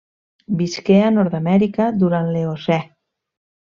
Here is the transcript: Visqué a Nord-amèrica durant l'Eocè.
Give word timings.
Visqué 0.61 0.95
a 1.09 1.11
Nord-amèrica 1.17 1.91
durant 2.05 2.33
l'Eocè. 2.37 2.79